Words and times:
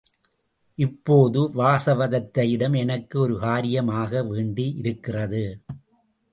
இப்போது 0.77 1.41
வாசவதத்தையிடம் 1.53 2.77
எனக்கு 2.77 3.19
ஒரு 3.19 3.39
காரியம் 3.39 3.87
ஆக 3.87 4.23
வேண்டியிருக்கிறது. 4.23 5.61